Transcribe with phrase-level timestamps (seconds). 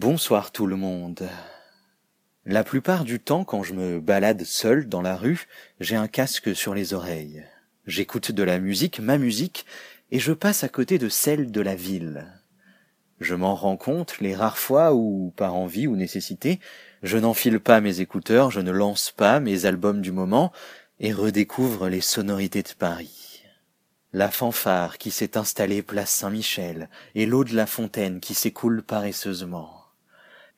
[0.00, 1.28] Bonsoir tout le monde.
[2.44, 5.48] La plupart du temps, quand je me balade seul dans la rue,
[5.80, 7.44] j'ai un casque sur les oreilles.
[7.84, 9.66] J'écoute de la musique, ma musique,
[10.12, 12.28] et je passe à côté de celle de la ville.
[13.18, 16.60] Je m'en rends compte les rares fois où, par envie ou nécessité,
[17.02, 20.52] je n'enfile pas mes écouteurs, je ne lance pas mes albums du moment,
[21.00, 23.42] et redécouvre les sonorités de Paris.
[24.12, 29.77] La fanfare qui s'est installée place Saint-Michel, et l'eau de la fontaine qui s'écoule paresseusement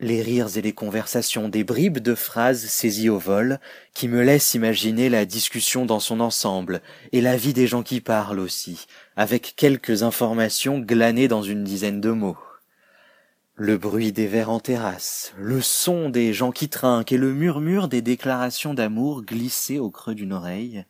[0.00, 3.58] les rires et les conversations, des bribes de phrases saisies au vol,
[3.94, 8.00] qui me laissent imaginer la discussion dans son ensemble, et la vie des gens qui
[8.00, 12.38] parlent aussi, avec quelques informations glanées dans une dizaine de mots.
[13.56, 17.88] Le bruit des verres en terrasse, le son des gens qui trinquent et le murmure
[17.88, 20.84] des déclarations d'amour glissées au creux d'une oreille,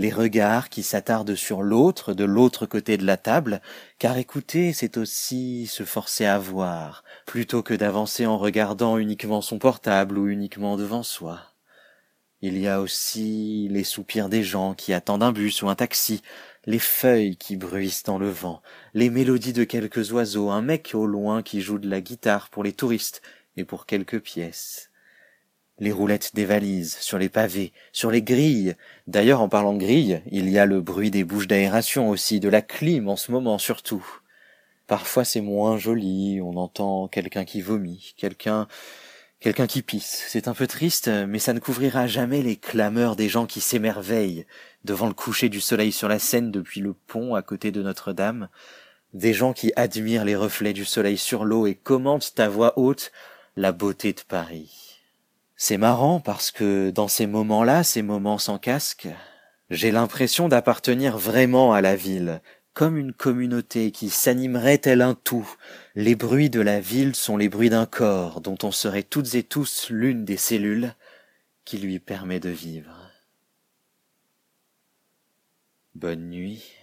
[0.00, 3.60] les regards qui s'attardent sur l'autre de l'autre côté de la table,
[3.98, 9.58] car écouter, c'est aussi se forcer à voir, plutôt que d'avancer en regardant uniquement son
[9.58, 11.40] portable ou uniquement devant soi.
[12.40, 16.22] Il y a aussi les soupirs des gens qui attendent un bus ou un taxi,
[16.64, 18.62] les feuilles qui bruissent dans le vent,
[18.94, 22.64] les mélodies de quelques oiseaux, un mec au loin qui joue de la guitare pour
[22.64, 23.20] les touristes
[23.58, 24.89] et pour quelques pièces
[25.80, 28.76] les roulettes des valises, sur les pavés, sur les grilles.
[29.06, 32.48] D'ailleurs, en parlant de grilles, il y a le bruit des bouches d'aération aussi, de
[32.48, 34.06] la clim en ce moment surtout.
[34.86, 38.66] Parfois c'est moins joli, on entend quelqu'un qui vomit, quelqu'un
[39.40, 40.24] quelqu'un qui pisse.
[40.28, 44.46] C'est un peu triste, mais ça ne couvrira jamais les clameurs des gens qui s'émerveillent
[44.84, 48.48] devant le coucher du soleil sur la Seine depuis le pont à côté de Notre-Dame,
[49.14, 53.12] des gens qui admirent les reflets du soleil sur l'eau et commentent à voix haute
[53.56, 54.89] la beauté de Paris.
[55.62, 59.08] C'est marrant parce que dans ces moments-là, ces moments sans casque,
[59.68, 62.40] j'ai l'impression d'appartenir vraiment à la ville,
[62.72, 65.46] comme une communauté qui s'animerait tel un tout.
[65.94, 69.42] Les bruits de la ville sont les bruits d'un corps dont on serait toutes et
[69.42, 70.94] tous l'une des cellules
[71.66, 73.10] qui lui permet de vivre.
[75.94, 76.79] Bonne nuit.